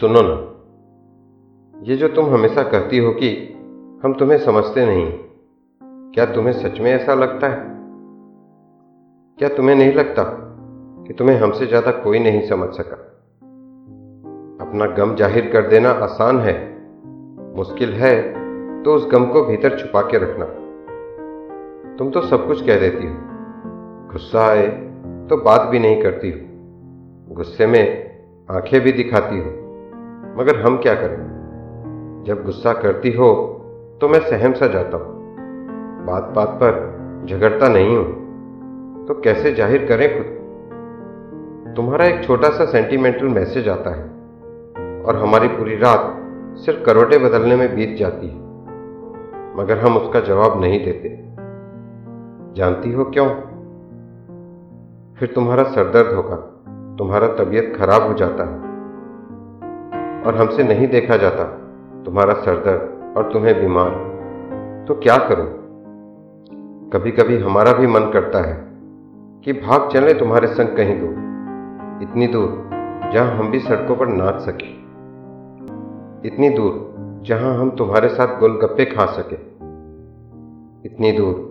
सुनो 0.00 0.20
ना। 0.22 0.34
ये 1.74 1.96
जो 1.96 2.08
तुम 2.08 2.26
हमेशा 2.26 2.62
कहती 2.62 2.98
हो 2.98 3.10
कि 3.12 3.28
हम 4.04 4.14
तुम्हें 4.18 4.38
समझते 4.38 4.86
नहीं, 4.86 5.10
क्या 6.14 6.24
तुम्हें 6.26 6.52
सच 6.52 6.80
में 6.80 6.90
ऐसा 6.92 7.14
लगता 7.14 7.48
है? 7.48 7.58
क्या 9.38 9.48
तुम्हें 9.48 9.76
नहीं 9.76 9.92
लगता 9.92 10.22
कि 11.06 11.14
तुम्हें 11.14 11.36
हमसे 11.36 11.66
ज़्यादा 11.66 11.90
कोई 11.90 12.18
नहीं 12.18 12.40
समझ 12.48 12.68
सका? 12.68 12.96
अपना 14.66 14.86
गम 14.96 15.14
ज़ाहिर 15.16 15.50
कर 15.50 15.68
देना 15.68 15.90
आसान 15.90 16.38
है, 16.38 16.56
मुश्किल 17.56 17.92
है 17.92 18.14
तो 18.82 18.94
उस 18.94 19.08
गम 19.12 19.26
को 19.26 19.44
भीतर 19.44 19.78
छुपा 19.78 20.02
के 20.02 20.18
रखना। 20.18 20.44
तुम 21.96 22.10
तो 22.10 22.20
सब 22.20 22.46
कुछ 22.46 22.66
कह 22.66 22.80
देती 22.80 23.06
हो। 23.06 23.14
गुस्सा 24.12 24.46
आए 24.46 24.66
तो 25.30 25.36
बात 25.36 25.68
भी 25.68 25.78
नहीं 25.78 26.02
करती 26.02 26.30
हो। 26.30 27.34
गुस्से 27.34 27.66
में 27.66 27.82
आँखें 28.50 28.80
भी 28.80 28.92
दिखाती 28.92 29.38
हो। 29.38 29.68
मगर 30.40 30.60
हम 30.60 30.76
क्या 30.76 30.94
करें? 30.94 31.16
जब 32.26 32.44
गुस्सा 32.44 32.72
करती 32.72 33.12
हो 33.12 33.26
तो 34.00 34.08
मैं 34.08 34.20
सहम 34.20 34.52
सा 34.52 34.66
जाता 34.66 34.96
हूँ। 34.96 36.06
बात 36.06 36.32
बात 36.36 36.48
पर 36.62 37.26
झगड़ता 37.28 37.68
नहीं 37.68 37.96
हूँ। 37.96 39.06
तो 39.06 39.14
कैसे 39.20 39.52
ज़ाहिर 39.52 39.84
करें 39.86 40.06
खुद? 40.16 41.74
तुम्हारा 41.76 42.04
एक 42.04 42.22
छोटा 42.24 42.48
सा 42.48 42.64
सेंटिमेंटल 42.64 43.26
मैसेज 43.26 43.68
आता 43.68 43.90
है, 43.90 44.04
और 45.02 45.16
हमारी 45.16 45.48
पूरी 45.48 45.76
रात 45.76 46.16
सिर्फ़ 46.58 46.82
करवटे 46.84 47.18
बदलने 47.18 47.56
में 47.56 47.74
बीत 47.76 47.96
जाती 47.98 48.26
है। 48.26 48.38
मगर 49.56 49.78
हम 49.78 49.96
उसका 49.96 50.20
जवाब 50.20 50.60
नहीं 50.60 50.84
देते। 50.84 51.08
जानती 52.54 52.92
हो 52.92 53.04
क्यों? 53.04 53.28
फिर 55.18 55.32
तुम्हारा 55.34 55.64
सरदर्द 55.64 56.14
होगा, 56.14 56.36
तुम्हारा 56.98 57.28
तबीयत 57.28 57.72
खराब 57.76 58.02
हो 58.02 58.14
जाता 58.14 58.44
है। 58.44 58.69
और 60.26 60.36
हमसे 60.36 60.62
नहीं 60.62 60.88
देखा 60.88 61.16
जाता। 61.16 61.44
तुम्हारा 62.04 62.34
सरदर्द 62.34 63.16
और 63.16 63.32
तुम्हें 63.32 63.60
बीमार। 63.60 63.90
तो 64.88 64.94
क्या 64.94 65.16
करूँ? 65.16 65.60
कभी 66.90 67.10
कभी 67.10 67.38
हमारा 67.38 67.72
भी 67.72 67.86
मन 67.86 68.00
करता 68.00 68.48
है 68.48 68.70
कि 69.44 69.52
भाग 69.52 69.90
चले 69.90 70.14
तुम्हारे 70.14 70.46
संग 70.46 70.76
कहीं 70.76 71.00
दूर। 71.00 71.30
इतनी 72.02 72.26
दूर 72.26 72.70
जहाँ 73.12 73.36
हम 73.36 73.50
भी 73.50 73.58
सड़कों 73.58 73.96
पर 73.96 74.06
नाच 74.06 74.40
सके। 74.40 74.80
इतनी 76.28 76.50
दूर 76.50 76.94
जहाँ 77.22 77.58
हम 77.58 77.70
तुम्हारे 77.70 78.08
साथ 78.08 78.40
गोलगप्पे 78.40 78.84
खा 78.84 79.06
सके। 79.06 79.36
इतनी 80.88 81.12
दूर 81.12 81.50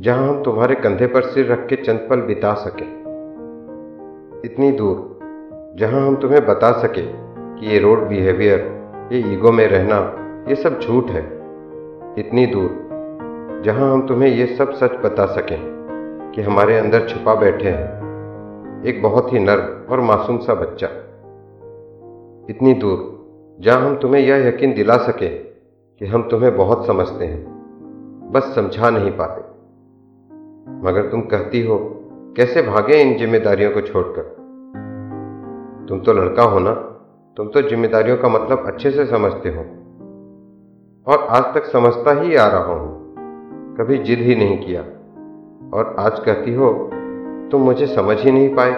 जहाँ 0.00 0.28
हम 0.28 0.42
तुम्हारे 0.42 0.74
कंधे 0.74 1.06
पर 1.06 1.22
सिर 1.22 1.52
रख 1.52 1.66
के 1.66 1.76
चंद 1.76 2.06
पल 2.10 2.20
बिता 2.20 2.54
सके। 2.54 2.84
इतनी 4.44 4.72
दूर 4.72 5.18
जहाँ 5.76 6.06
हम 6.06 6.16
तुम्हें 6.16 6.46
बता 6.46 6.72
सके 6.72 7.26
कि 7.60 7.66
ये 7.66 7.78
रोड 7.78 7.98
बिहेवियर 7.98 8.76
ये 9.12 9.32
ईगो 9.32 9.52
में 9.52 9.66
रहना, 9.68 9.96
ये 10.48 10.54
सब 10.54 10.80
झूठ 10.80 11.10
है। 11.10 11.22
इतनी 12.18 12.46
दूर, 12.46 12.70
जहाँ 13.64 13.92
हम 13.92 14.06
तुम्हें 14.06 14.30
ये 14.30 14.46
सब 14.46 14.72
सच 14.72 14.92
बता 14.92 15.26
सकें 15.26 15.58
कि 16.34 16.42
हमारे 16.42 16.78
अंदर 16.78 17.08
छुपा 17.08 17.34
बैठे 17.34 17.68
हैं, 17.68 18.82
एक 18.86 19.02
बहुत 19.02 19.32
ही 19.32 19.38
नर्म 19.38 19.92
और 19.92 20.00
मासूम 20.00 20.38
सा 20.38 20.54
बच्चा। 20.54 20.86
इतनी 22.50 22.74
दूर, 22.74 22.98
जहाँ 23.60 23.80
हम 23.80 23.96
तुम्हें 23.96 24.22
यह 24.22 24.48
यकीन 24.48 24.74
दिला 24.74 24.96
सके 24.96 25.28
कि 26.00 26.06
हम 26.06 26.28
तुम्हें 26.28 26.56
बहुत 26.56 26.86
समझते 26.86 27.24
हैं, 27.24 27.44
बस 28.32 28.54
समझा 28.54 28.90
नहीं 28.90 29.10
पाते। 29.10 29.40
मगर 30.88 31.10
तुम 31.10 31.20
कहती 31.20 31.62
हो, 31.62 31.78
कैसे 32.36 32.62
भागे 32.62 33.02
इन 33.02 33.18
जिम्मेदारियों 33.18 33.70
को 33.70 33.80
छोड़कर? 33.80 34.22
तुम 35.88 36.00
तो 36.00 36.12
लड़का 36.12 36.42
हो 36.42 36.58
ना? 36.58 36.92
तुम 37.36 37.48
तो 37.48 37.62
जिम्मेदारियों 37.62 38.16
का 38.16 38.28
मतलब 38.28 38.66
अच्छे 38.66 38.90
से 38.90 39.06
समझते 39.06 39.48
हो। 39.48 39.60
और 41.12 41.26
आज 41.30 41.54
तक 41.54 41.64
समझता 41.64 42.20
ही 42.20 42.36
आ 42.36 42.46
रहा 42.46 42.64
हूँ। 42.64 43.14
कभी 43.76 43.98
जिद 43.98 44.18
ही 44.18 44.34
नहीं 44.34 44.58
किया। 44.58 44.80
और 45.74 45.96
आज 45.98 46.18
कहती 46.18 46.54
हो, 46.54 46.90
तुम 47.52 47.60
मुझे 47.60 47.86
समझ 47.86 48.18
ही 48.18 48.32
नहीं 48.32 48.54
पाए। 48.54 48.72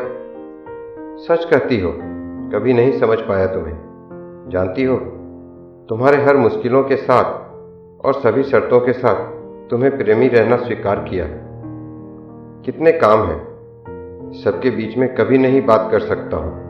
सच 1.27 1.45
कहती 1.45 1.81
हो, 1.81 1.93
कभी 2.55 2.73
नहीं 2.73 2.99
समझ 2.99 3.19
पाया 3.19 3.47
तुम्हें। 3.47 3.79
जानती 4.49 4.85
हो, 4.85 4.97
तुम्हारे 5.89 6.23
हर 6.23 6.37
मुश्किलों 6.37 6.85
के 6.85 6.97
साथ 6.97 7.25
और 8.05 8.13
सभी 8.13 8.43
शर्तों 8.43 8.81
के 8.81 8.93
साथ 8.93 9.27
तुम्हें 9.71 9.99
प्रेमी 9.99 10.29
रहना 10.29 10.57
स्वीकार 10.57 11.07
किया। 11.11 11.27
कितने 12.65 12.93
काम 12.93 13.23
हैं। 13.23 13.49
सबके 14.45 14.71
बीच 14.71 14.99
में 14.99 15.15
कभी 15.15 15.39
नहीं 15.39 15.67
बात 15.67 15.89
कर 15.93 16.01
सकता 16.01 16.37
हूँ। 16.37 16.68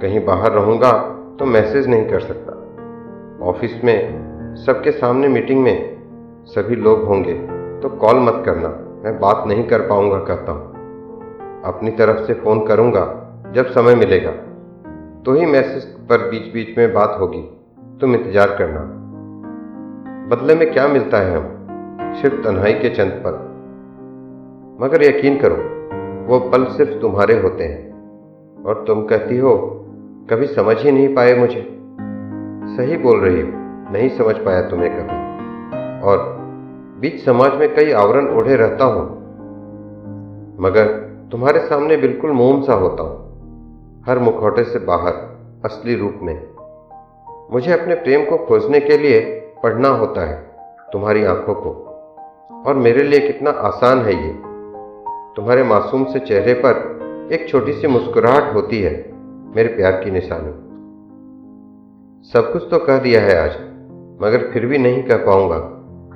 कहीं 0.00 0.24
बाहर 0.24 0.52
रहूँगा 0.52 0.92
तो 1.38 1.44
मैसेज 1.46 1.86
नहीं 1.88 2.04
कर 2.08 2.20
सकता। 2.20 3.44
ऑफ़िस 3.46 3.84
में, 3.84 4.56
सबके 4.56 4.90
सामने 4.90 5.28
मीटिंग 5.28 5.62
में 5.62 6.44
सभी 6.46 6.76
लोग 6.76 7.04
होंगे 7.04 7.34
तो 7.82 7.88
कॉल 7.98 8.20
मत 8.20 8.42
करना, 8.46 8.68
मैं 9.04 9.18
बात 9.20 9.44
नहीं 9.46 9.64
कर 9.64 9.86
पाऊँगा, 9.88 10.18
कहता 10.18 10.52
हूँ। 10.52 11.62
अपनी 11.64 11.90
तरफ़ 11.90 12.26
से 12.26 12.34
फ़ोन 12.34 12.64
करूँगा, 12.66 13.04
जब 13.54 13.66
समय 13.66 13.94
मिलेगा। 13.94 14.30
तो 15.22 15.34
ही 15.34 15.46
मैसेज 15.46 15.84
पर 16.08 16.28
बीच 16.30 16.52
बीच 16.52 16.76
में 16.78 16.92
बात 16.92 17.16
होगी, 17.20 17.42
तुम 18.00 18.14
इंतज़ार 18.14 18.56
करना। 18.58 18.80
बदले 20.30 20.54
में 20.54 20.72
क्या 20.72 20.86
मिलता 20.88 21.18
है 21.18 21.36
हम, 21.36 21.48
सिर्फ़ 22.20 22.42
तन्हाई 22.44 22.72
के 22.72 22.90
चंद 22.90 23.22
पल। 23.26 23.44
मगर 24.80 25.04
यकीन 25.04 25.38
करो, 25.38 25.56
वो 26.26 26.38
पल 26.50 26.64
सिर्फ़ 26.66 27.00
तुम्हारे 27.00 27.40
होते 27.40 27.64
हैं, 27.64 28.64
और 28.64 28.84
तुम 28.86 29.02
कहती 29.06 29.38
हो 29.38 29.54
कभी 30.30 30.46
समझ 30.46 30.76
ही 30.78 30.92
नहीं 30.92 31.14
पाए 31.14 31.34
मुझे। 31.34 31.78
सही 32.76 32.96
बोल 32.96 33.20
रही 33.20 33.40
हो, 33.40 33.48
नहीं 33.92 34.08
समझ 34.08 34.36
पाया 34.36 34.62
तुम्हें 34.62 34.90
कभी। 34.90 35.26
और 36.02 36.36
बीच 37.00 37.24
समाज 37.24 37.54
में 37.54 37.74
कई 37.74 37.92
आवरण 37.92 38.36
ओढ़े 38.36 38.56
रहता 38.56 38.84
हूँ। 38.84 39.04
मगर 40.60 40.86
तुम्हारे 41.32 41.60
सामने 41.60 41.96
बिल्कुल 41.96 42.30
मोम 42.30 42.62
सा 42.62 42.74
होता 42.74 43.02
हूँ। 43.02 43.26
हर 44.06 44.18
मुखौटे 44.18 44.64
से 44.64 44.78
बाहर, 44.78 45.12
असली 45.64 45.96
रूप 45.96 46.14
में। 46.22 46.48
मुझे 47.52 47.72
अपने 47.72 47.94
प्रेम 47.94 48.24
को 48.24 48.36
खोजने 48.36 48.80
के 48.80 48.98
लिए 48.98 49.20
पढ़ना 49.62 49.88
होता 49.88 50.30
है, 50.30 50.50
तुम्हारी 50.92 51.24
आँखों 51.24 51.54
को। 51.54 51.70
और 52.66 52.74
मेरे 52.74 53.02
लिए 53.02 53.20
कितना 53.20 53.50
आसान 53.50 53.98
है 53.98 54.26
ये। 54.26 54.32
तुम्हारे 55.36 55.62
मासूम 55.62 56.04
से 56.04 56.18
चेहरे 56.18 56.54
पर 56.54 56.96
एक 57.32 57.48
छोटी 57.48 57.72
सी 57.72 57.86
मुस्कुराहट 57.86 58.54
होती 58.54 58.82
है। 58.82 59.15
मेरे 59.54 59.68
प्यार 59.68 59.92
की 60.04 60.10
निशानी। 60.10 60.52
सब 62.28 62.52
कुछ 62.52 62.62
तो 62.70 62.78
कह 62.78 62.98
दिया 62.98 63.20
है 63.20 63.38
आज, 63.38 63.50
मगर 64.22 64.50
फिर 64.52 64.66
भी 64.66 64.78
नहीं 64.78 65.02
कह 65.02 65.16
पाऊँगा 65.16 65.58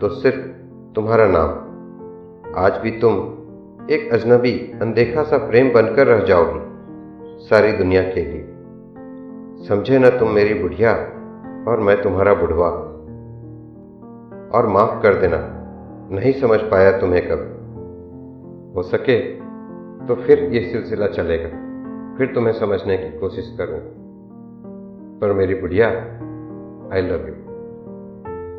तो 0.00 0.08
सिर्फ़ 0.08 0.46
तुम्हारा 0.94 1.26
नाम। 1.26 1.48
आज 2.56 2.76
भी 2.76 2.90
तुम 2.90 3.12
एक 3.90 4.12
अजनबी, 4.12 4.72
अनदेखा 4.82 5.22
सा 5.22 5.38
प्रेम 5.38 5.72
बनकर 5.72 6.06
रह 6.06 6.24
जाओगी, 6.24 6.60
सारी 7.46 7.72
दुनिया 7.72 8.02
के 8.02 8.24
लिए। 8.24 8.46
समझे 9.68 9.98
ना 9.98 10.10
तुम 10.10 10.30
मेरी 10.30 10.54
बुढ़िया, 10.54 10.92
और 11.68 11.80
मैं 11.80 12.02
तुम्हारा 12.02 12.34
बुढ़वा। 12.34 12.68
और 14.58 14.66
माफ़ 14.66 15.02
कर 15.02 15.14
देना, 15.14 15.38
नहीं 16.10 16.32
समझ 16.32 16.60
पाया 16.60 16.98
तुम्हें 16.98 17.28
कब। 17.28 17.56
हो 18.76 18.82
सके 18.82 19.20
तो 20.06 20.14
फिर 20.14 20.38
ये 20.44 20.60
सिलसिला 20.72 21.06
चलेगा। 21.06 21.69
फिर 22.20 22.34
तुम्हें 22.34 22.52
समझने 22.52 22.96
की 22.98 23.18
कोशिश 23.18 23.56
करूँ। 23.60 23.78
पर 25.20 25.32
मेरी 25.32 25.54
बुढ़िया 25.54 25.88
आई 26.94 27.02
लव 27.02 27.28
यू 27.28 27.49